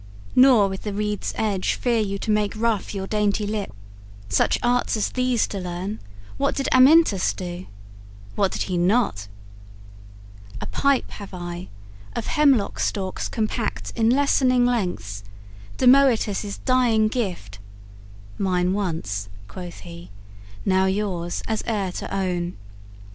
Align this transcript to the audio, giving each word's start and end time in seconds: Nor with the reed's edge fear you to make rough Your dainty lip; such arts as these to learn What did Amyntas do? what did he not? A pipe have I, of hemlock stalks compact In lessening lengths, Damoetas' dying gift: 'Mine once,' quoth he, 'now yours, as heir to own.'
Nor 0.35 0.67
with 0.67 0.81
the 0.81 0.93
reed's 0.95 1.31
edge 1.37 1.75
fear 1.75 1.99
you 1.99 2.17
to 2.17 2.31
make 2.31 2.55
rough 2.55 2.95
Your 2.95 3.05
dainty 3.05 3.45
lip; 3.45 3.71
such 4.29 4.57
arts 4.63 4.97
as 4.97 5.11
these 5.11 5.45
to 5.49 5.59
learn 5.59 5.99
What 6.37 6.55
did 6.55 6.67
Amyntas 6.71 7.33
do? 7.33 7.67
what 8.33 8.51
did 8.51 8.63
he 8.63 8.79
not? 8.79 9.27
A 10.59 10.65
pipe 10.65 11.11
have 11.11 11.35
I, 11.35 11.67
of 12.15 12.25
hemlock 12.25 12.79
stalks 12.79 13.29
compact 13.29 13.93
In 13.95 14.09
lessening 14.09 14.65
lengths, 14.65 15.23
Damoetas' 15.77 16.57
dying 16.65 17.07
gift: 17.07 17.59
'Mine 18.39 18.73
once,' 18.73 19.29
quoth 19.47 19.81
he, 19.81 20.09
'now 20.65 20.87
yours, 20.87 21.43
as 21.47 21.63
heir 21.67 21.91
to 21.91 22.11
own.' 22.11 22.57